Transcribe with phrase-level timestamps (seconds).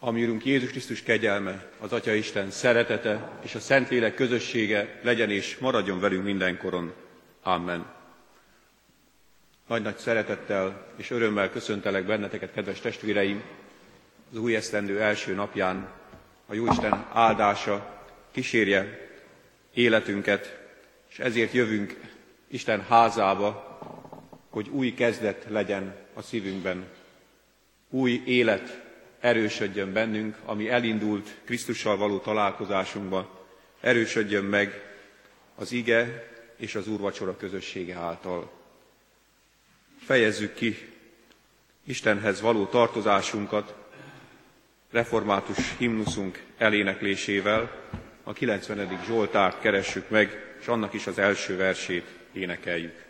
[0.00, 5.58] Ami Urunk Jézus Krisztus kegyelme, az Atya Isten szeretete és a Szentlélek közössége legyen és
[5.58, 6.92] maradjon velünk mindenkoron.
[7.42, 7.86] Amen.
[9.66, 13.42] Nagy-nagy szeretettel és örömmel köszöntelek benneteket, kedves testvéreim,
[14.32, 15.90] az új esztendő első napján
[16.46, 19.08] a Jóisten áldása kísérje
[19.74, 20.58] életünket,
[21.10, 22.00] és ezért jövünk
[22.48, 23.78] Isten házába,
[24.48, 26.84] hogy új kezdet legyen a szívünkben,
[27.90, 28.86] új élet
[29.20, 33.28] erősödjön bennünk, ami elindult Krisztussal való találkozásunkban,
[33.80, 34.82] erősödjön meg
[35.54, 38.50] az ige és az úrvacsora közössége által.
[40.04, 40.88] Fejezzük ki
[41.84, 43.74] Istenhez való tartozásunkat
[44.90, 47.86] református himnuszunk eléneklésével,
[48.22, 49.00] a 90.
[49.06, 53.07] Zsoltárt keressük meg, és annak is az első versét énekeljük.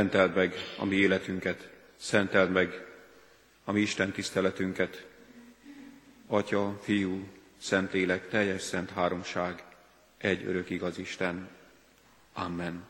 [0.00, 2.86] Szenteld meg a mi életünket, szenteld meg
[3.64, 5.06] a mi Isten tiszteletünket.
[6.26, 7.28] Atya, Fiú,
[7.58, 9.64] Szentlélek, teljes szent háromság,
[10.18, 11.48] egy örök igaz Isten.
[12.32, 12.84] Amen.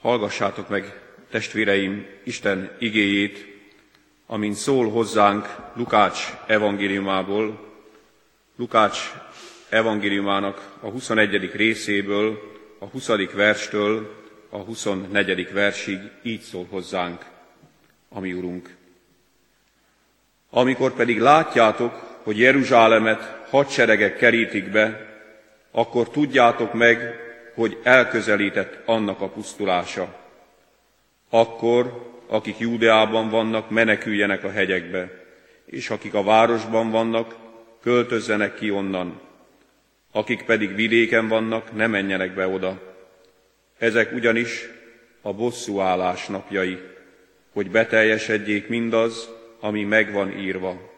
[0.00, 3.46] Hallgassátok meg, testvéreim, Isten igéjét,
[4.26, 7.72] amint szól hozzánk Lukács evangéliumából,
[8.56, 9.12] Lukács
[9.68, 11.52] evangéliumának a 21.
[11.54, 12.50] részéből,
[12.82, 13.08] a 20.
[13.34, 14.14] verstől
[14.50, 15.52] a 24.
[15.52, 17.24] versig így szól hozzánk,
[18.08, 18.76] ami Urunk.
[20.50, 25.06] Amikor pedig látjátok, hogy Jeruzsálemet hadseregek kerítik be,
[25.70, 27.14] akkor tudjátok meg,
[27.54, 30.14] hogy elközelített annak a pusztulása.
[31.30, 35.10] Akkor, akik Júdeában vannak, meneküljenek a hegyekbe,
[35.64, 37.36] és akik a városban vannak,
[37.80, 39.20] költözzenek ki onnan,
[40.12, 42.80] akik pedig vidéken vannak, ne menjenek be oda.
[43.78, 44.68] Ezek ugyanis
[45.22, 46.78] a bosszú állás napjai,
[47.52, 49.28] hogy beteljesedjék mindaz,
[49.60, 50.90] ami megvan írva.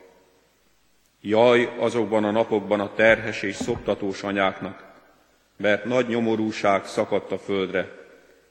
[1.21, 4.85] Jaj azokban a napokban a terhes és szoptatós anyáknak,
[5.57, 7.89] mert nagy nyomorúság szakadt a földre,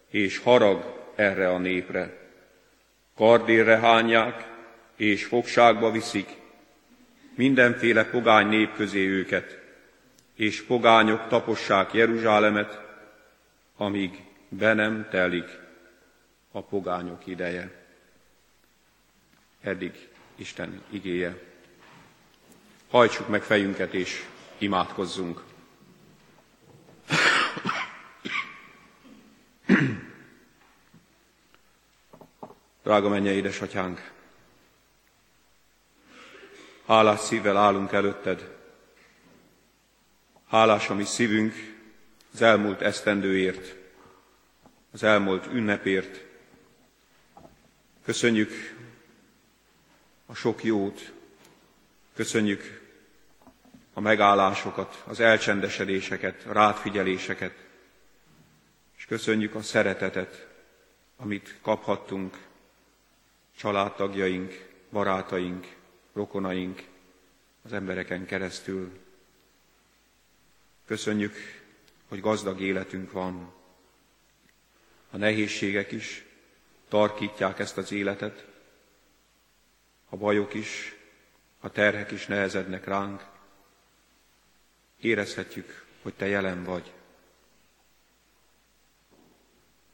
[0.10, 2.18] és harag erre a népre.
[3.16, 4.48] Kardérre hányják,
[4.96, 6.30] és fogságba viszik,
[7.36, 9.63] mindenféle pogány nép közé őket,
[10.36, 12.82] és pogányok tapossák Jeruzsálemet,
[13.78, 15.60] amíg be nem telik
[16.52, 17.86] a pogányok ideje.
[19.62, 21.42] Eddig Isten igéje.
[22.90, 24.26] Hajtsuk meg fejünket és
[24.58, 25.44] imádkozzunk.
[32.84, 34.12] Drága mennyei édesatyánk,
[36.88, 38.53] hálás szívvel állunk előtted,
[40.54, 41.54] Hálás a mi szívünk
[42.34, 43.76] az elmúlt esztendőért,
[44.92, 46.24] az elmúlt ünnepért.
[48.06, 48.52] Köszönjük
[50.26, 51.12] a sok jót,
[52.16, 52.82] köszönjük
[53.94, 57.66] a megállásokat, az elcsendesedéseket, a rátfigyeléseket,
[58.98, 60.48] és köszönjük a szeretetet,
[61.16, 62.38] amit kaphattunk
[63.58, 65.76] családtagjaink, barátaink,
[66.14, 66.84] rokonaink
[67.64, 69.03] az embereken keresztül.
[70.94, 71.36] Köszönjük,
[72.08, 73.54] hogy gazdag életünk van.
[75.10, 76.26] A nehézségek is
[76.88, 78.48] tarkítják ezt az életet,
[80.10, 80.96] a bajok is,
[81.60, 83.26] a terhek is nehezednek ránk,
[85.00, 86.94] érezhetjük, hogy Te jelen vagy.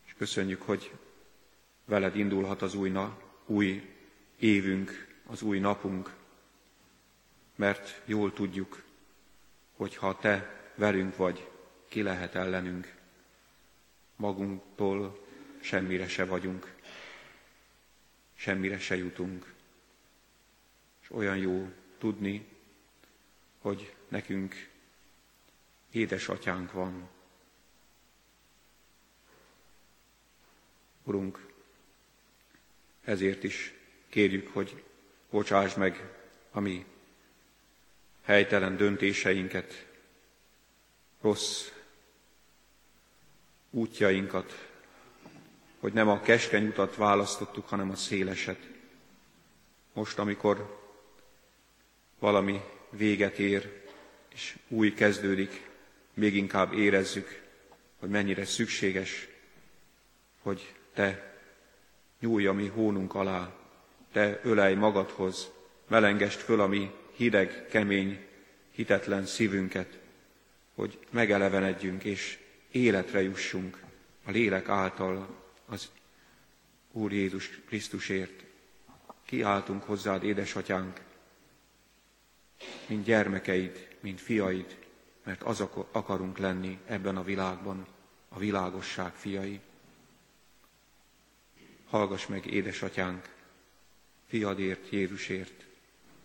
[0.06, 0.92] És köszönjük, hogy
[1.86, 3.96] veled indulhat az új, na, új
[4.40, 6.14] évünk, az új napunk,
[7.56, 8.84] mert jól tudjuk,
[9.76, 11.50] hogy ha Te velünk vagy,
[11.88, 12.96] ki lehet ellenünk.
[14.16, 15.28] Magunktól
[15.62, 16.76] semmire se vagyunk,
[18.36, 19.54] semmire se jutunk.
[21.02, 22.46] És olyan jó tudni,
[23.62, 24.68] hogy nekünk
[25.92, 27.10] édesatyánk van.
[31.04, 31.48] Urunk,
[33.04, 33.74] ezért is
[34.10, 34.84] kérjük, hogy
[35.30, 36.18] bocsáss meg
[36.52, 36.86] a mi
[38.22, 39.89] helytelen döntéseinket,
[41.22, 41.68] rossz
[43.70, 44.68] útjainkat,
[45.80, 48.68] hogy nem a keskeny utat választottuk, hanem a széleset.
[49.94, 50.80] Most, amikor
[52.20, 53.84] valami véget ér,
[54.34, 55.68] és új kezdődik,
[56.14, 57.42] még inkább érezzük,
[58.00, 59.28] hogy mennyire szükséges,
[60.42, 61.38] hogy Te
[62.20, 63.54] nyújj a mi hónunk alá,
[64.12, 65.50] Te ölej magadhoz,
[65.88, 68.26] melengest föl a mi hideg, kemény,
[68.72, 69.99] hitetlen szívünket,
[70.80, 72.40] hogy megelevenedjünk és
[72.72, 73.84] életre jussunk
[74.26, 75.90] a lélek által az
[76.92, 78.44] Úr Jézus Krisztusért.
[79.26, 81.02] Kiáltunk hozzád, édesatyánk,
[82.88, 84.78] mint gyermekeid, mint fiaid,
[85.24, 87.88] mert az akarunk lenni ebben a világban,
[88.30, 89.60] a világosság fiai.
[91.90, 93.36] Hallgass meg, édesatyánk,
[94.28, 95.66] fiadért, Jézusért,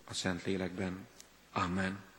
[0.04, 1.06] a Szentlélekben.
[1.52, 2.13] Amen.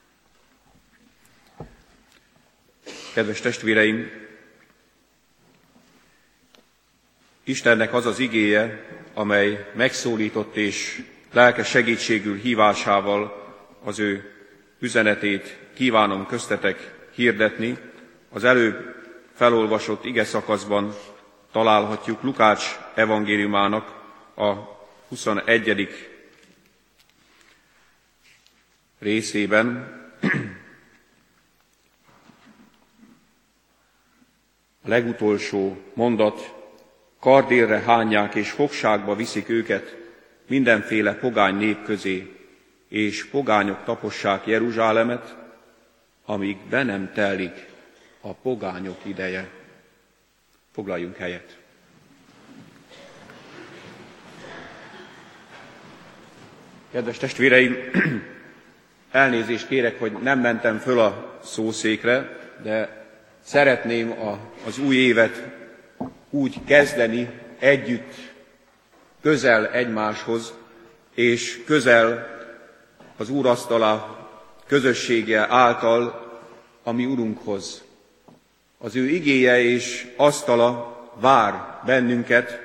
[3.15, 4.11] Kedves testvéreim,
[7.43, 13.53] Istennek az az igéje, amely megszólított és lelkes segítségül hívásával
[13.83, 14.31] az ő
[14.79, 17.77] üzenetét kívánom köztetek hirdetni.
[18.29, 18.95] Az előbb
[19.33, 20.93] felolvasott ige szakaszban
[21.51, 22.63] találhatjuk Lukács
[22.95, 23.87] evangéliumának
[24.35, 24.53] a
[25.07, 25.87] 21.
[28.99, 29.93] részében.
[34.85, 36.53] A legutolsó mondat,
[37.19, 39.95] kardérre hányják és fogságba viszik őket
[40.47, 42.35] mindenféle pogány nép közé,
[42.87, 45.35] és pogányok tapossák Jeruzsálemet,
[46.25, 47.65] amíg be nem telik
[48.21, 49.49] a pogányok ideje.
[50.73, 51.57] Foglaljunk helyet.
[56.91, 57.75] Kedves testvéreim,
[59.11, 63.04] elnézést kérek, hogy nem mentem föl a szószékre, de
[63.45, 65.43] szeretném a, az új évet
[66.29, 68.13] úgy kezdeni együtt,
[69.21, 70.53] közel egymáshoz,
[71.13, 72.27] és közel
[73.17, 74.19] az úrasztala
[74.67, 76.23] közössége által
[76.83, 77.83] a mi Urunkhoz.
[78.77, 82.59] Az ő igéje és asztala vár bennünket,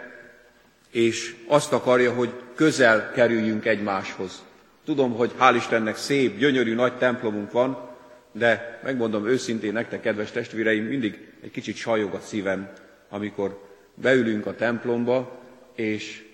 [0.90, 4.42] és azt akarja, hogy közel kerüljünk egymáshoz.
[4.84, 7.89] Tudom, hogy hál' Istennek szép, gyönyörű nagy templomunk van,
[8.32, 12.72] de megmondom őszintén nektek, kedves testvéreim, mindig egy kicsit sajog a szívem,
[13.08, 15.42] amikor beülünk a templomba,
[15.74, 16.24] és,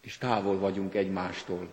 [0.00, 1.68] és távol vagyunk egymástól.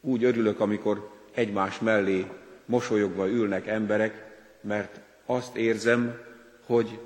[0.00, 2.26] Úgy örülök, amikor egymás mellé
[2.64, 6.20] mosolyogva ülnek emberek, mert azt érzem,
[6.66, 6.98] hogy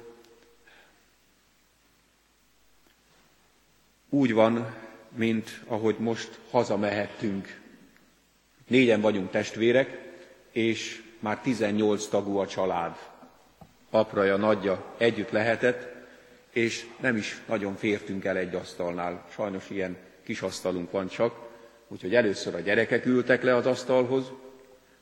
[4.08, 4.74] úgy van,
[5.16, 7.60] mint ahogy most hazamehettünk.
[8.66, 9.98] Négyen vagyunk testvérek,
[10.50, 12.96] és már 18 tagú a család.
[13.90, 15.96] Apraja, nagyja együtt lehetett,
[16.50, 19.24] és nem is nagyon fértünk el egy asztalnál.
[19.30, 21.34] Sajnos ilyen kis asztalunk van csak,
[21.88, 24.32] úgyhogy először a gyerekek ültek le az asztalhoz,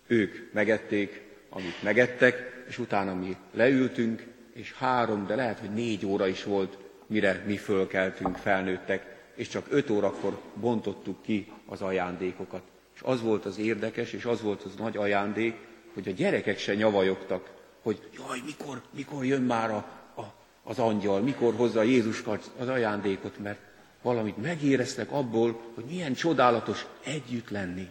[0.06, 6.26] ők megették, amit megettek, és utána mi leültünk, és három, de lehet, hogy négy óra
[6.26, 12.62] is volt, mire mi fölkeltünk, felnőttek, és csak öt órakor bontottuk ki az ajándékokat.
[12.94, 15.54] És az volt az érdekes, és az volt az nagy ajándék,
[15.96, 17.50] hogy a gyerekek se nyavajogtak,
[17.82, 19.76] hogy jaj, mikor, mikor jön már a,
[20.16, 22.24] a, az angyal, mikor hozza Jézus
[22.58, 23.58] az ajándékot, mert
[24.02, 27.88] valamit megéreztek abból, hogy milyen csodálatos együtt lenni.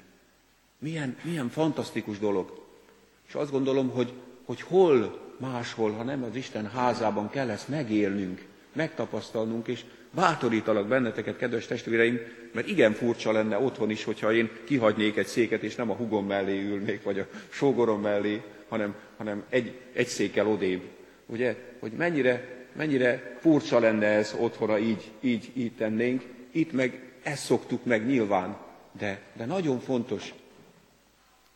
[0.79, 2.65] Milyen, milyen fantasztikus dolog.
[3.27, 4.13] És azt gondolom, hogy,
[4.45, 9.85] hogy hol máshol, ha nem az Isten házában kell ezt megélnünk, megtapasztalnunk, és
[10.15, 12.19] bátorítalak benneteket, kedves testvéreim,
[12.51, 16.27] mert igen furcsa lenne otthon is, hogyha én kihagynék egy széket, és nem a hugom
[16.27, 20.81] mellé ülnék, vagy a sógorom mellé, hanem, hanem egy, egy székkel odébb.
[21.25, 26.23] Ugye, hogy mennyire, mennyire furcsa lenne ez otthona így, így, így tennénk.
[26.51, 28.57] Itt meg ezt szoktuk meg nyilván,
[28.99, 30.33] de, de nagyon fontos.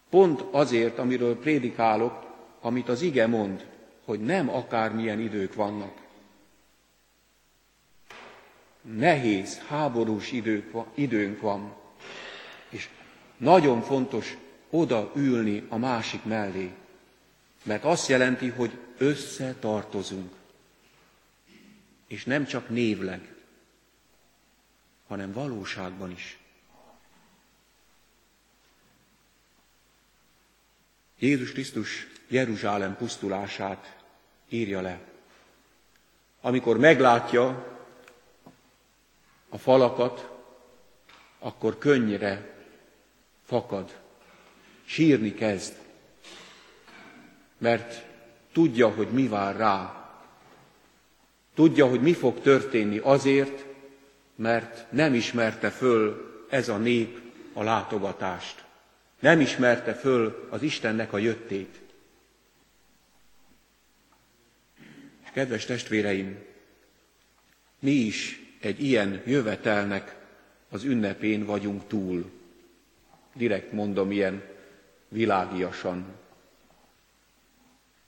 [0.10, 2.25] Pont azért, amiről prédikálok,
[2.62, 3.66] amit az ige mond,
[4.06, 5.92] hogy nem akármilyen idők vannak.
[8.96, 11.75] Nehéz, háborús idők, időnk van,
[12.69, 12.89] és
[13.38, 14.38] nagyon fontos
[14.69, 16.72] oda ülni a másik mellé,
[17.63, 20.34] mert azt jelenti, hogy összetartozunk.
[22.08, 23.36] És nem csak névleg,
[25.08, 26.38] hanem valóságban is.
[31.19, 33.98] Jézus Krisztus Jeruzsálem pusztulását
[34.50, 35.00] írja le.
[36.41, 37.77] Amikor meglátja
[39.50, 40.29] a falakat,
[41.39, 42.56] akkor könnyire
[43.46, 44.00] fakad,
[44.86, 45.74] sírni kezd,
[47.58, 48.06] mert
[48.51, 49.94] tudja, hogy mi vár rá.
[51.53, 53.65] Tudja, hogy mi fog történni azért,
[54.36, 57.22] mert nem ismerte föl ez a nép
[57.53, 58.63] a látogatást.
[59.20, 61.79] Nem ismerte föl az Istennek a jöttét.
[65.24, 66.44] És kedves testvéreim,
[67.79, 70.16] mi is egy ilyen jövetelnek
[70.70, 72.32] az ünnepén vagyunk túl.
[73.34, 74.44] Direkt mondom ilyen
[75.08, 76.06] világiasan.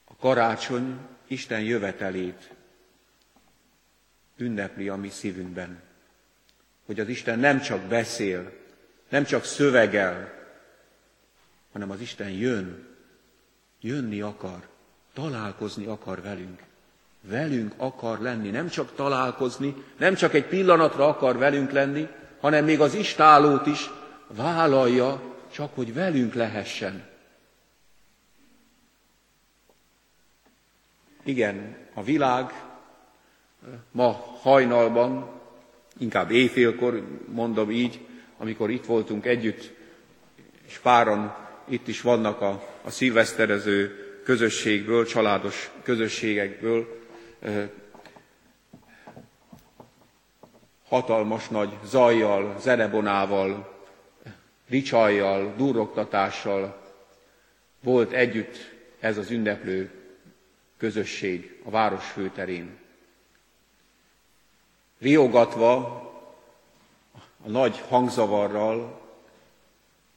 [0.05, 2.49] A karácsony Isten jövetelét
[4.37, 5.81] ünnepli a mi szívünkben.
[6.85, 8.51] Hogy az Isten nem csak beszél,
[9.09, 10.33] nem csak szövegel,
[11.71, 12.87] hanem az Isten jön,
[13.79, 14.67] jönni akar,
[15.13, 16.63] találkozni akar velünk.
[17.21, 22.07] Velünk akar lenni, nem csak találkozni, nem csak egy pillanatra akar velünk lenni,
[22.39, 23.89] hanem még az istálót is
[24.27, 27.09] vállalja, csak hogy velünk lehessen.
[31.23, 32.63] Igen, a világ
[33.91, 34.11] ma
[34.41, 35.29] hajnalban,
[35.97, 37.99] inkább éjfélkor, mondom így,
[38.37, 39.71] amikor itt voltunk együtt,
[40.67, 41.35] és páran
[41.67, 47.00] itt is vannak a, a szilveszterező közösségből, családos közösségekből,
[50.87, 53.79] hatalmas nagy zajjal, zenebonával,
[54.69, 56.81] ricsajjal, durrogtatással
[57.79, 58.57] volt együtt
[58.99, 59.91] ez az ünneplő
[60.77, 62.77] közösség a város főterén.
[64.99, 65.75] Riogatva
[67.43, 69.01] a nagy hangzavarral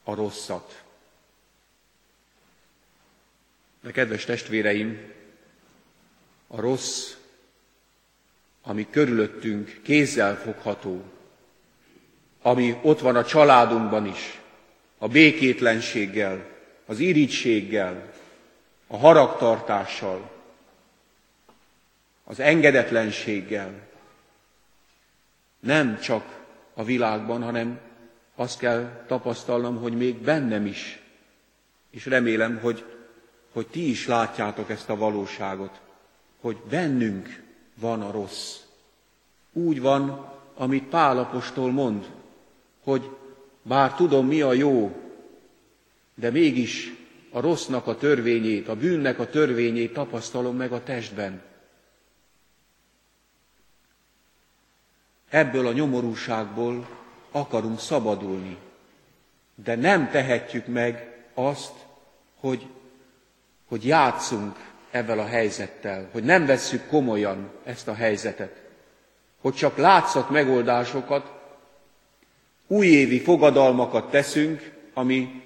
[0.04, 0.82] a rosszat.
[3.80, 5.13] De kedves testvéreim,
[6.56, 7.14] a rossz,
[8.62, 11.02] ami körülöttünk kézzel fogható,
[12.42, 14.40] ami ott van a családunkban is,
[14.98, 16.46] a békétlenséggel,
[16.86, 18.12] az irigységgel,
[18.86, 20.30] a haragtartással,
[22.24, 23.72] az engedetlenséggel.
[25.60, 26.44] Nem csak
[26.74, 27.80] a világban, hanem
[28.34, 30.98] azt kell tapasztalnom, hogy még bennem is.
[31.90, 32.84] És remélem, hogy,
[33.52, 35.82] hogy ti is látjátok ezt a valóságot,
[36.44, 37.42] hogy bennünk
[37.74, 38.58] van a rossz.
[39.52, 42.10] Úgy van, amit Pálapostól mond,
[42.82, 43.10] hogy
[43.62, 44.96] bár tudom, mi a jó,
[46.14, 46.92] de mégis
[47.30, 51.42] a rossznak a törvényét, a bűnnek a törvényét tapasztalom meg a testben.
[55.28, 56.88] Ebből a nyomorúságból
[57.30, 58.56] akarunk szabadulni,
[59.54, 61.74] de nem tehetjük meg azt,
[62.40, 62.66] hogy,
[63.64, 68.62] hogy játszunk ebben a helyzettel, hogy nem vesszük komolyan ezt a helyzetet,
[69.40, 71.32] hogy csak látszat megoldásokat,
[72.66, 75.42] újévi fogadalmakat teszünk, ami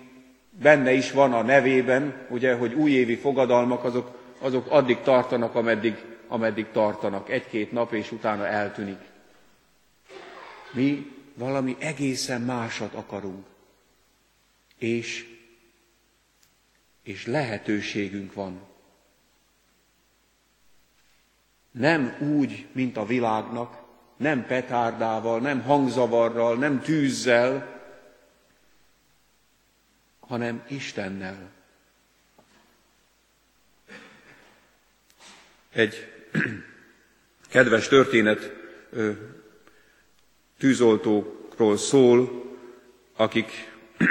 [0.50, 6.66] benne is van a nevében, ugye, hogy újévi fogadalmak azok, azok addig tartanak, ameddig, ameddig
[6.72, 9.00] tartanak, egy-két nap, és utána eltűnik.
[10.72, 13.46] Mi valami egészen másat akarunk.
[14.78, 15.26] És,
[17.02, 18.67] és lehetőségünk van.
[21.78, 23.76] Nem úgy, mint a világnak,
[24.16, 27.80] nem petárdával, nem hangzavarral, nem tűzzel,
[30.20, 31.50] hanem Istennel.
[35.72, 36.12] Egy
[37.50, 38.52] kedves történet
[40.58, 42.44] tűzoltókról szól,
[43.16, 43.50] akik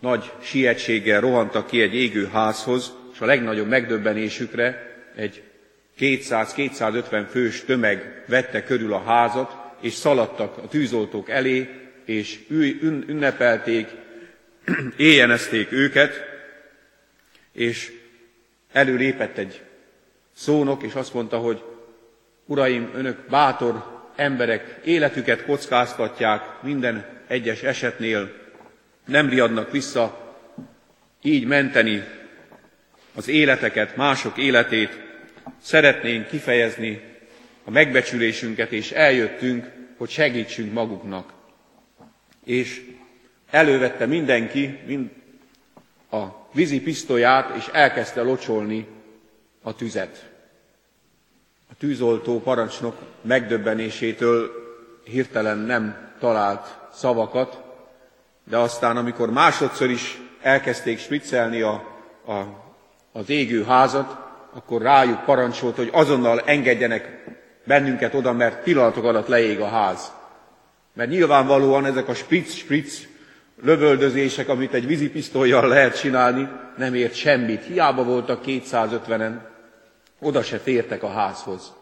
[0.00, 5.42] nagy sietséggel rohantak ki egy égő házhoz, és a legnagyobb megdöbbenésükre egy
[5.98, 11.68] 200-250 fős tömeg vette körül a házat, és szaladtak a tűzoltók elé,
[12.04, 12.38] és
[13.06, 13.88] ünnepelték,
[14.96, 16.24] éjjenezték őket,
[17.52, 17.92] és
[18.72, 19.62] előlépett egy
[20.32, 21.62] szónok, és azt mondta, hogy
[22.44, 23.84] uraim, önök bátor
[24.16, 28.32] emberek életüket kockáztatják minden egyes esetnél,
[29.04, 30.34] nem riadnak vissza,
[31.22, 32.04] így menteni
[33.14, 35.00] az életeket, mások életét,
[35.62, 37.00] szeretnénk kifejezni
[37.64, 41.32] a megbecsülésünket, és eljöttünk, hogy segítsünk maguknak.
[42.44, 42.82] És
[43.50, 45.10] elővette mindenki mind
[46.10, 48.86] a vízi pisztolyát, és elkezdte locsolni
[49.62, 50.30] a tüzet.
[51.70, 54.50] A tűzoltó parancsnok megdöbbenésétől
[55.04, 57.62] hirtelen nem talált szavakat,
[58.44, 61.72] de aztán, amikor másodszor is elkezdték spriccelni a,
[62.26, 62.63] a,
[63.16, 64.16] az égő házat,
[64.52, 67.24] akkor rájuk parancsolt, hogy azonnal engedjenek
[67.64, 70.12] bennünket oda, mert pillanatok alatt leég a ház.
[70.92, 73.06] Mert nyilvánvalóan ezek a spritz-spritz
[73.62, 77.64] lövöldözések, amit egy vízipisztolyjal lehet csinálni, nem ért semmit.
[77.64, 79.38] Hiába voltak 250-en,
[80.20, 81.72] oda se fértek a házhoz.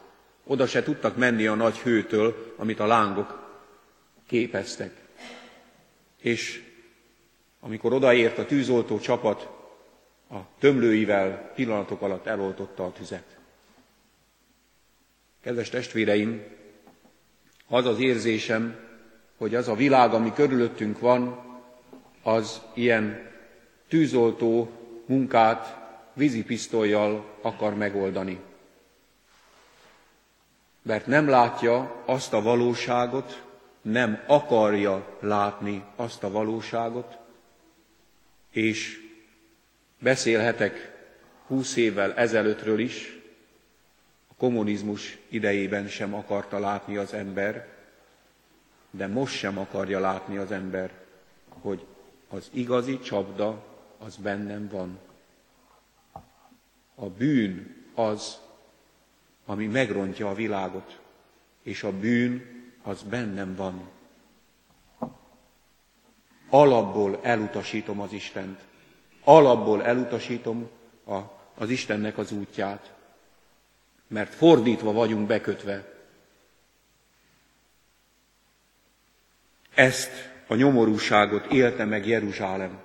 [0.46, 3.40] Oda se tudtak menni a nagy hőtől, amit a lángok
[4.28, 4.90] képeztek.
[6.20, 6.62] És
[7.60, 9.48] amikor odaért a tűzoltó csapat,
[10.32, 13.36] a tömlőivel pillanatok alatt eloltotta a tüzet.
[15.40, 16.42] Kedves testvéreim,
[17.68, 18.76] az az érzésem,
[19.36, 21.38] hogy az a világ, ami körülöttünk van,
[22.22, 23.30] az ilyen
[23.88, 24.70] tűzoltó
[25.06, 25.76] munkát
[26.14, 28.40] vízipisztolyjal akar megoldani.
[30.82, 33.42] Mert nem látja azt a valóságot,
[33.82, 37.16] nem akarja látni azt a valóságot,
[38.50, 39.01] és
[40.02, 40.92] beszélhetek
[41.46, 43.20] húsz évvel ezelőttről is,
[44.28, 47.68] a kommunizmus idejében sem akarta látni az ember,
[48.90, 50.90] de most sem akarja látni az ember,
[51.48, 51.86] hogy
[52.28, 53.64] az igazi csapda
[53.98, 54.98] az bennem van.
[56.94, 58.38] A bűn az,
[59.46, 61.00] ami megrontja a világot,
[61.62, 62.42] és a bűn
[62.82, 63.88] az bennem van.
[66.48, 68.60] Alapból elutasítom az Istent.
[69.24, 70.70] Alapból elutasítom
[71.04, 71.18] a,
[71.54, 72.92] az Istennek az útját.
[74.06, 75.92] Mert fordítva vagyunk bekötve.
[79.74, 80.10] Ezt
[80.46, 82.80] a nyomorúságot élte meg Jeruzsálem.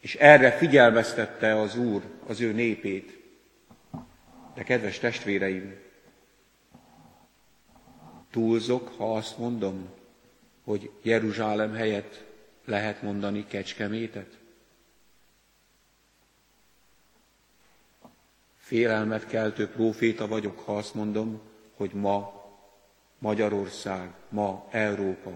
[0.00, 3.22] És erre figyelmeztette az Úr az ő népét.
[4.54, 5.74] De kedves testvéreim,
[8.30, 9.88] túlzok, ha azt mondom,
[10.64, 12.24] hogy Jeruzsálem helyett
[12.64, 14.38] lehet mondani Kecskemétet?
[18.56, 21.40] Félelmet keltő próféta vagyok, ha azt mondom,
[21.76, 22.42] hogy ma
[23.18, 25.32] Magyarország, ma Európa,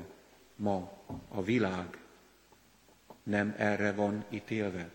[0.57, 0.93] ma
[1.29, 1.99] a világ
[3.23, 4.91] nem erre van ítélve.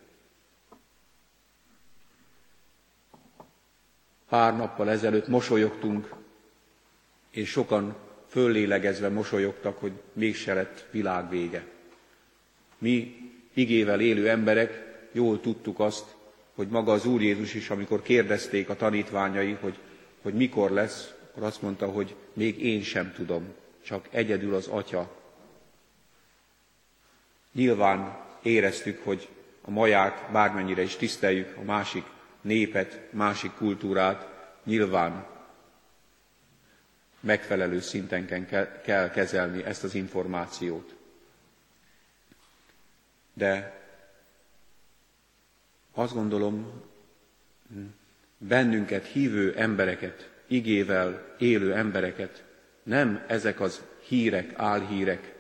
[4.30, 6.14] Pár nappal ezelőtt mosolyogtunk,
[7.30, 7.96] és sokan
[8.28, 11.73] föllélegezve mosolyogtak, hogy mégse lett világ vége.
[12.84, 13.16] Mi
[13.54, 16.06] igével élő emberek jól tudtuk azt,
[16.56, 19.78] hogy maga az Úr Jézus is, amikor kérdezték a tanítványai, hogy,
[20.22, 23.54] hogy mikor lesz, akkor azt mondta, hogy még én sem tudom,
[23.86, 25.12] csak egyedül az Atya.
[27.52, 29.28] Nyilván éreztük, hogy
[29.62, 32.04] a maják, bármennyire is tiszteljük a másik
[32.42, 34.28] népet, másik kultúrát,
[34.64, 35.26] nyilván
[37.20, 38.48] megfelelő szinten
[38.84, 40.96] kell kezelni ezt az információt.
[43.34, 43.82] De
[45.94, 46.82] azt gondolom,
[48.38, 52.44] bennünket, hívő embereket, igével élő embereket
[52.84, 55.36] nem ezek az hírek, álhírek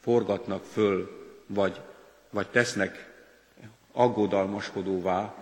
[0.00, 1.10] forgatnak föl,
[1.46, 1.80] vagy,
[2.30, 3.10] vagy tesznek
[3.92, 5.34] aggodalmaskodóvá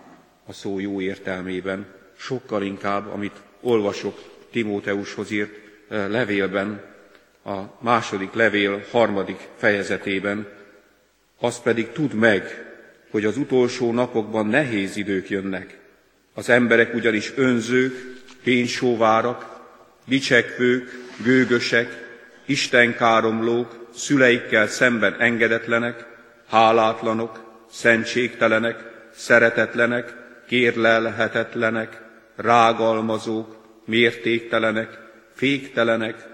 [0.45, 4.19] a szó jó értelmében, sokkal inkább, amit olvasok
[4.51, 5.51] Timóteushoz írt
[5.89, 6.89] eh, levélben,
[7.45, 10.47] a második levél harmadik fejezetében,
[11.41, 12.65] az pedig tud meg,
[13.09, 15.79] hogy az utolsó napokban nehéz idők jönnek.
[16.33, 17.93] Az emberek ugyanis önzők,
[18.43, 19.59] pénzsóvárak,
[20.05, 22.09] dicsekvők, gőgösek,
[22.45, 26.05] istenkáromlók, szüleikkel szemben engedetlenek,
[26.47, 30.13] hálátlanok, szentségtelenek, szeretetlenek,
[30.47, 32.01] kérlelhetetlenek,
[32.35, 34.99] rágalmazók, mértéktelenek,
[35.33, 36.27] féktelenek,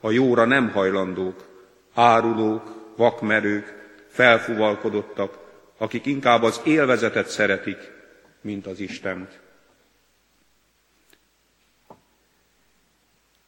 [0.00, 1.48] a jóra nem hajlandók,
[1.94, 3.77] árulók, vakmerők,
[4.18, 5.38] felfuvalkodottak,
[5.76, 7.92] akik inkább az élvezetet szeretik,
[8.40, 9.40] mint az Istent.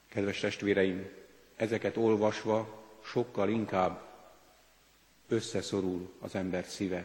[0.09, 1.09] Kedves testvéreim,
[1.57, 4.01] ezeket olvasva sokkal inkább
[5.29, 7.05] összeszorul az ember szíve,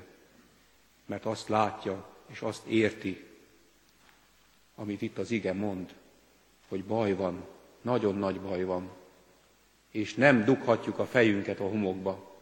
[1.05, 3.25] mert azt látja és azt érti,
[4.75, 5.93] amit itt az ige mond,
[6.67, 7.45] hogy baj van,
[7.81, 8.89] nagyon nagy baj van,
[9.91, 12.34] és nem dughatjuk a fejünket a homokba.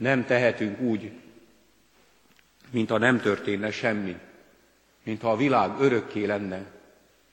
[0.00, 1.12] Nem tehetünk úgy,
[2.70, 4.18] mintha nem történne semmi,
[5.02, 6.72] mintha a világ örökké lenne.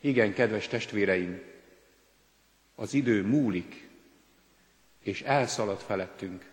[0.02, 1.42] Igen, kedves testvéreim,
[2.76, 3.90] az idő múlik,
[5.00, 6.46] és elszalad felettünk.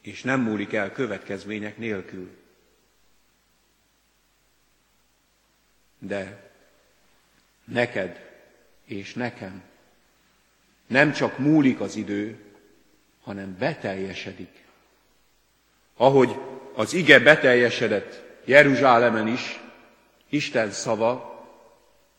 [0.00, 2.36] És nem múlik el következmények nélkül.
[5.98, 6.47] De
[7.68, 8.26] neked
[8.84, 9.62] és nekem
[10.86, 12.38] nem csak múlik az idő,
[13.22, 14.64] hanem beteljesedik.
[15.96, 16.36] Ahogy
[16.74, 19.60] az ige beteljesedett Jeruzsálemen is,
[20.28, 21.46] Isten szava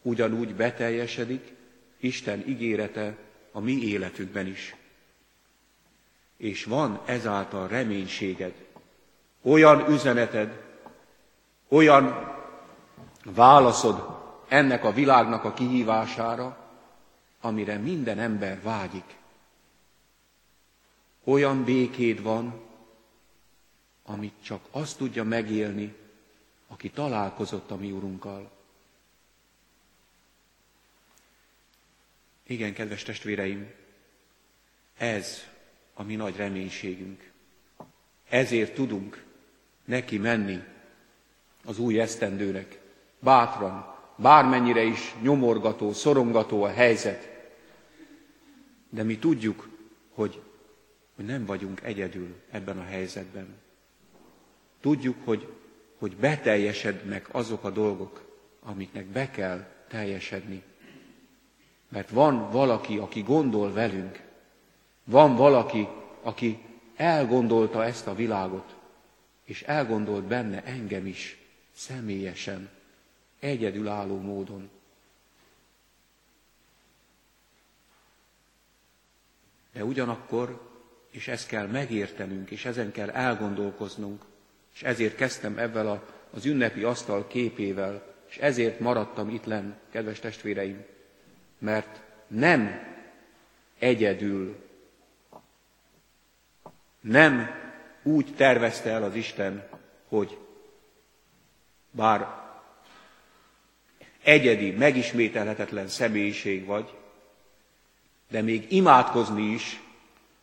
[0.02, 1.54] ugyanúgy beteljesedik,
[1.98, 3.16] Isten ígérete
[3.52, 4.76] a mi életünkben is.
[6.38, 8.54] És van ezáltal reménységed,
[9.42, 10.62] olyan üzeneted,
[11.68, 12.36] olyan
[13.24, 14.19] válaszod
[14.50, 16.68] ennek a világnak a kihívására,
[17.42, 19.18] amire minden ember vágyik.
[21.24, 22.62] Olyan békéd van,
[24.06, 25.96] amit csak azt tudja megélni,
[26.68, 28.52] aki találkozott a mi Urunkkal.
[32.44, 33.72] Igen, kedves testvéreim,
[34.98, 35.44] ez
[35.94, 37.32] a mi nagy reménységünk.
[38.30, 39.24] Ezért tudunk
[39.86, 40.64] neki menni
[41.66, 42.80] az új esztendőnek,
[43.20, 47.30] bátran, bármennyire is nyomorgató, szorongató a helyzet.
[48.90, 49.70] De mi tudjuk,
[50.14, 50.42] hogy,
[51.16, 53.48] hogy nem vagyunk egyedül ebben a helyzetben.
[54.82, 55.48] Tudjuk, hogy,
[55.98, 58.28] hogy beteljesednek azok a dolgok,
[58.64, 60.64] amiknek be kell teljesedni.
[61.90, 64.22] Mert van valaki, aki gondol velünk.
[65.04, 65.88] Van valaki,
[66.22, 66.60] aki
[66.96, 68.76] elgondolta ezt a világot,
[69.44, 71.38] és elgondolt benne engem is,
[71.76, 72.70] személyesen,
[73.40, 74.70] egyedülálló módon.
[79.74, 80.70] De ugyanakkor,
[81.12, 84.24] és ezt kell megértenünk, és ezen kell elgondolkoznunk,
[84.74, 90.20] és ezért kezdtem ebben a, az ünnepi asztal képével, és ezért maradtam itt lenn, kedves
[90.20, 90.86] testvéreim,
[91.58, 92.88] mert nem
[93.80, 94.68] egyedül,
[97.00, 97.50] nem
[98.04, 99.68] úgy tervezte el az Isten,
[100.08, 100.38] hogy
[101.92, 102.39] bár
[104.24, 106.94] egyedi, megismételhetetlen személyiség vagy,
[108.30, 109.82] de még imádkozni is,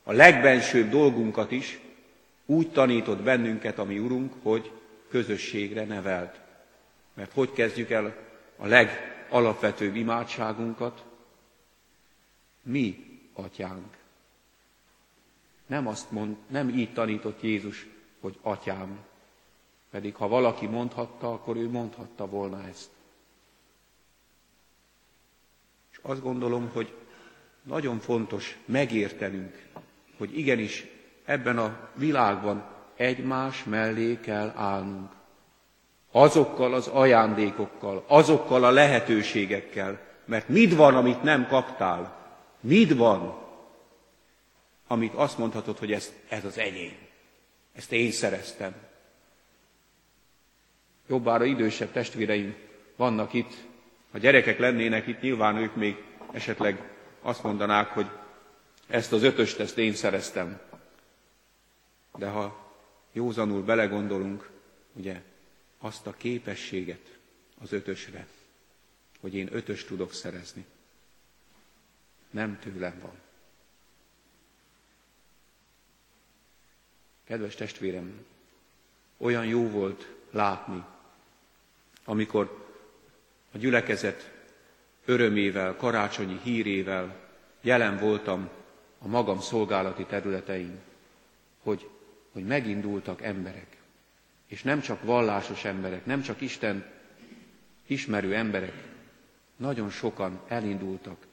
[0.03, 1.79] a legbensőbb dolgunkat is
[2.47, 4.73] úgy tanított bennünket a mi Urunk, hogy
[5.09, 6.41] közösségre nevelt.
[7.15, 8.17] Mert hogy kezdjük el
[8.57, 11.05] a legalapvetőbb imádságunkat?
[12.63, 13.97] Mi, atyánk.
[15.67, 17.87] Nem azt mond, nem így tanított Jézus,
[18.21, 19.05] hogy atyám.
[19.91, 22.91] Pedig ha valaki mondhatta, akkor ő mondhatta volna ezt.
[25.91, 26.93] És azt gondolom, hogy
[27.63, 29.63] nagyon fontos megértenünk,
[30.19, 30.87] hogy igenis
[31.25, 32.65] ebben a világban
[32.97, 35.13] egymás mellé kell állnunk.
[36.11, 42.17] Azokkal az ajándékokkal, azokkal a lehetőségekkel, mert mit van, amit nem kaptál?
[42.61, 43.45] Mit van,
[44.87, 46.97] amit azt mondhatod, hogy ez, ez az enyém?
[47.73, 48.75] Ezt én szereztem.
[51.09, 52.55] Jobbára idősebb testvéreim
[52.97, 53.67] vannak itt,
[54.17, 58.07] ha gyerekek lennének itt, nyilván ők még esetleg azt mondanák, hogy
[58.87, 60.61] ezt az ötöst, ezt én szereztem.
[62.19, 62.73] De ha
[63.13, 64.51] józanul belegondolunk,
[64.93, 65.23] ugye,
[65.79, 67.19] azt a képességet
[67.61, 68.27] az ötösre,
[69.21, 70.65] hogy én ötös tudok szerezni.
[72.31, 73.21] Nem tőlem van.
[77.25, 78.25] Kedves testvérem,
[79.17, 80.85] olyan jó volt látni,
[82.05, 82.66] amikor
[83.57, 84.31] a gyülekezet
[85.05, 87.17] örömével, karácsonyi hírével
[87.61, 88.49] jelen voltam
[88.99, 90.79] a magam szolgálati területein,
[91.63, 91.89] hogy,
[92.33, 93.77] hogy megindultak emberek.
[94.47, 96.85] És nem csak vallásos emberek, nem csak Isten
[97.87, 98.75] ismerő emberek,
[99.57, 101.27] nagyon sokan elindultak,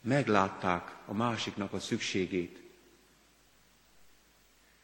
[0.00, 2.60] meglátták a másiknak a szükségét.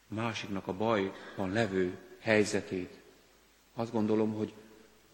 [0.08, 2.98] másiknak a bajban levő helyzetét.
[3.74, 4.52] Azt gondolom, hogy,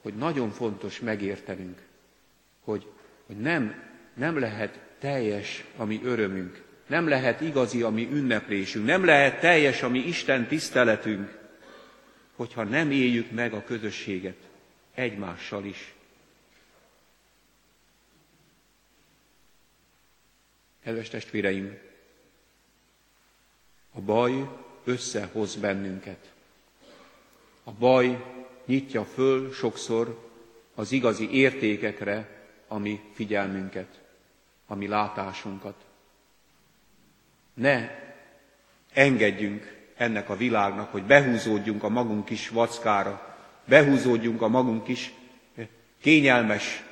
[0.05, 1.79] hogy nagyon fontos megértenünk,
[2.61, 2.87] hogy,
[3.27, 3.83] hogy nem,
[4.15, 9.83] nem lehet teljes a mi örömünk, nem lehet igazi a mi ünneplésünk, nem lehet teljes
[9.83, 11.39] a mi Isten tiszteletünk,
[12.37, 14.37] hogyha nem éljük meg a közösséget
[14.95, 15.95] egymással is.
[20.83, 21.79] Kedves testvéreim,
[23.93, 24.49] a baj
[24.85, 26.33] összehoz bennünket.
[27.63, 28.34] A baj
[28.65, 30.31] nyitja föl sokszor
[30.75, 32.29] az igazi értékekre
[32.69, 34.01] a mi figyelmünket,
[34.67, 35.75] a mi látásunkat.
[37.55, 37.91] Ne
[38.93, 45.15] engedjünk ennek a világnak, hogy behúzódjunk a magunk kis vackára, behúzódjunk a magunk kis
[46.01, 46.85] kényelmes,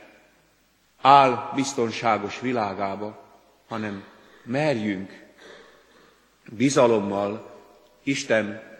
[1.00, 3.22] áll biztonságos világába,
[3.68, 4.04] hanem
[4.44, 5.22] merjünk
[6.50, 7.60] bizalommal
[8.02, 8.71] Isten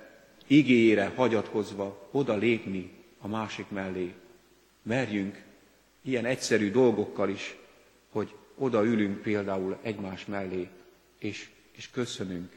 [0.57, 4.15] igényére hagyatkozva oda lépni a másik mellé.
[4.83, 5.43] Merjünk
[6.03, 7.57] ilyen egyszerű dolgokkal is,
[8.11, 10.69] hogy oda ülünk például egymás mellé,
[11.19, 12.53] és, és köszönünk.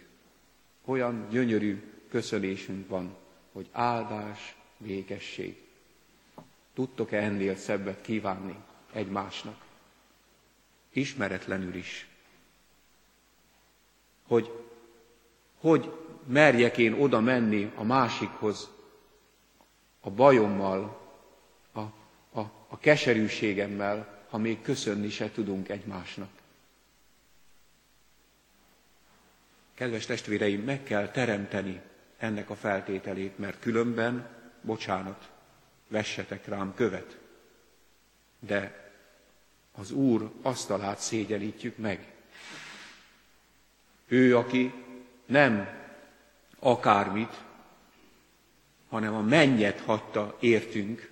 [0.85, 3.15] Olyan gyönyörű köszönésünk van,
[3.51, 5.55] hogy áldás, végesség.
[6.73, 8.55] Tudtok-e ennél szebbet kívánni
[8.93, 9.63] egymásnak?
[10.93, 12.07] Ismeretlenül is.
[14.27, 14.51] Hogy,
[15.59, 15.91] hogy
[16.25, 18.69] merjek én oda menni a másikhoz
[19.99, 21.01] a bajommal,
[21.71, 21.79] a,
[22.31, 26.29] a, a keserűségemmel, ha még köszönni se tudunk egymásnak.
[29.73, 31.81] Kedves testvéreim, meg kell teremteni
[32.17, 34.29] ennek a feltételét, mert különben,
[34.61, 35.29] bocsánat,
[35.87, 37.17] vessetek rám követ.
[38.39, 38.91] De
[39.71, 42.13] az Úr asztalát szégyenítjük meg.
[44.07, 44.73] Ő, aki
[45.25, 45.84] nem
[46.65, 47.43] akármit,
[48.89, 51.11] hanem a mennyet hagyta értünk,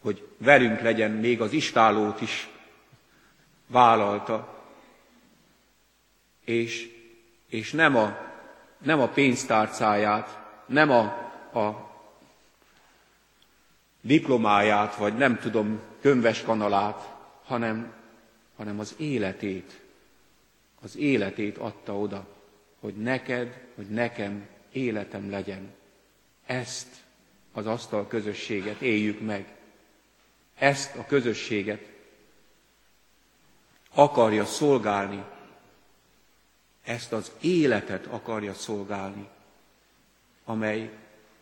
[0.00, 2.48] hogy velünk legyen, még az istálót is
[3.66, 4.64] vállalta,
[6.44, 6.90] és,
[7.48, 8.18] és nem, a,
[8.78, 11.02] nem a pénztárcáját, nem a,
[11.58, 11.90] a
[14.00, 17.92] diplomáját, vagy nem tudom, könyves kanalát, hanem,
[18.56, 19.80] hanem az életét,
[20.82, 22.35] az életét adta oda
[22.80, 25.74] hogy neked, hogy nekem életem legyen.
[26.46, 26.88] Ezt
[27.52, 29.54] az asztal közösséget éljük meg.
[30.54, 31.80] Ezt a közösséget
[33.94, 35.24] akarja szolgálni.
[36.84, 39.28] Ezt az életet akarja szolgálni,
[40.44, 40.90] amely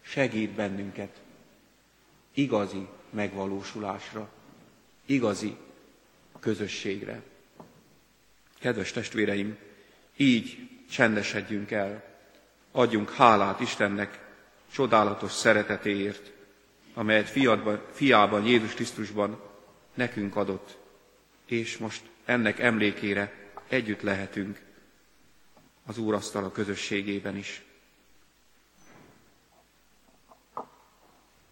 [0.00, 1.20] segít bennünket
[2.34, 4.28] igazi megvalósulásra,
[5.06, 5.56] igazi
[6.40, 7.22] közösségre.
[8.58, 9.58] Kedves testvéreim,
[10.16, 12.04] így csendesedjünk el,
[12.72, 14.20] adjunk hálát Istennek
[14.72, 16.32] csodálatos szeretetéért,
[16.94, 19.40] amelyet fiadban, fiában, Jézus Krisztusban
[19.94, 20.78] nekünk adott,
[21.46, 23.32] és most ennek emlékére
[23.68, 24.60] együtt lehetünk
[25.86, 27.64] az Úrasztala közösségében is.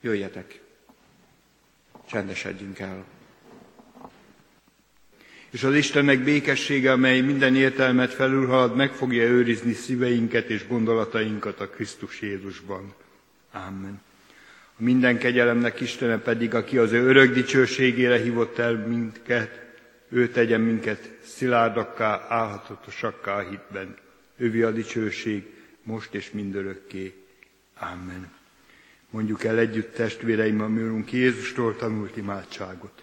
[0.01, 0.61] Jöjjetek,
[2.07, 3.05] csendesedjünk el
[5.53, 11.69] és az Istennek békessége, amely minden értelmet felülhalad, meg fogja őrizni szíveinket és gondolatainkat a
[11.69, 12.95] Krisztus Jézusban.
[13.53, 14.01] Amen.
[14.79, 19.61] A minden kegyelemnek Istene pedig, aki az ő örök dicsőségére hívott el minket,
[20.09, 23.97] ő tegyen minket szilárdakká, állhatatosakká a hitben.
[24.37, 25.47] Ővi a dicsőség,
[25.83, 27.13] most és mindörökké.
[27.79, 28.33] Amen.
[29.11, 33.03] Mondjuk el együtt testvéreim a mi Jézustól tanult imádságot.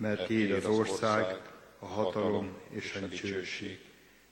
[0.00, 1.24] mert Tiéd az ország,
[1.78, 3.78] a hatalom és a dicsőség,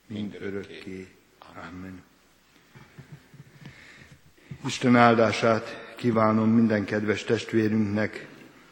[0.07, 1.09] mind örökké.
[1.55, 2.03] Amen.
[4.67, 8.29] Isten áldását kívánom minden kedves testvérünknek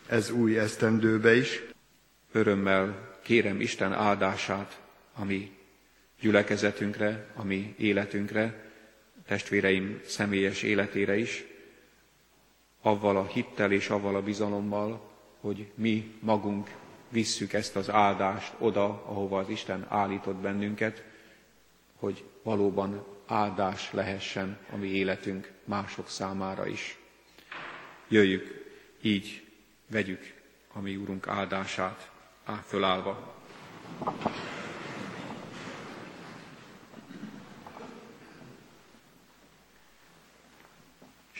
[0.06, 1.62] ez új esztendőbe is.
[2.32, 4.80] Örömmel kérem Isten áldását
[5.12, 5.50] a mi
[6.20, 8.70] gyülekezetünkre, a mi életünkre,
[9.26, 11.44] testvéreim személyes életére is,
[12.80, 16.70] avval a hittel és avval a bizalommal, hogy mi magunk
[17.08, 21.04] visszük ezt az áldást oda, ahova az Isten állított bennünket,
[21.96, 26.98] hogy valóban áldás lehessen a mi életünk mások számára is.
[28.08, 28.64] Jöjjük,
[29.00, 29.46] így
[29.86, 30.34] vegyük
[30.72, 32.10] a mi Úrunk áldását
[32.66, 33.34] fölállva.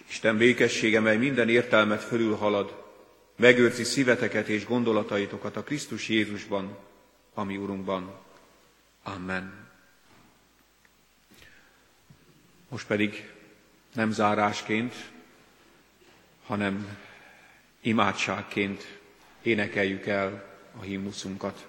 [0.09, 2.86] Isten békessége, mely minden értelmet fölülhalad,
[3.37, 6.79] megőrzi szíveteket és gondolataitokat a Krisztus Jézusban,
[7.35, 8.18] ami Urunkban.
[9.03, 9.68] Amen.
[12.68, 13.33] Most pedig
[13.94, 14.94] nem zárásként,
[16.46, 16.99] hanem
[17.81, 18.99] imádságként
[19.42, 21.66] énekeljük el a himnuszunkat.